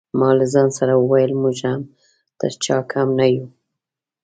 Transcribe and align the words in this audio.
ما 0.19 0.29
له 0.39 0.45
ځان 0.53 0.69
سره 0.77 0.93
وویل 0.95 1.31
موږ 1.41 1.57
هم 1.69 1.81
تر 2.39 2.51
چا 2.63 2.77
کم 2.91 3.07
نه 3.19 3.25
یو. 3.33 3.45